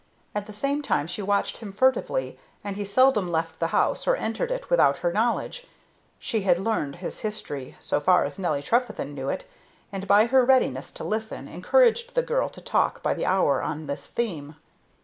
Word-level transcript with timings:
At 0.33 0.47
the 0.47 0.51
same 0.51 0.81
time 0.81 1.05
she 1.05 1.21
watched 1.21 1.57
him 1.57 1.71
furtively, 1.71 2.35
and 2.63 2.75
he 2.75 2.85
seldom 2.85 3.31
left 3.31 3.59
the 3.59 3.67
house 3.67 4.07
or 4.07 4.15
entered 4.15 4.49
it 4.49 4.71
without 4.71 4.97
her 5.05 5.13
knowledge. 5.13 5.67
She 6.17 6.41
had 6.41 6.57
learned 6.57 6.95
his 6.95 7.19
history, 7.19 7.75
so 7.79 7.99
far 7.99 8.23
as 8.23 8.39
Nelly 8.39 8.63
Trefethen 8.63 9.13
knew 9.13 9.29
it, 9.29 9.47
and, 9.91 10.07
by 10.07 10.25
her 10.25 10.43
readiness 10.43 10.89
to 10.93 11.03
listen, 11.03 11.47
encouraged 11.47 12.15
the 12.15 12.23
girl 12.23 12.49
to 12.49 12.61
talk 12.61 13.03
by 13.03 13.13
the 13.13 13.27
hour 13.27 13.61
on 13.61 13.85
this 13.85 14.07
theme. 14.07 14.55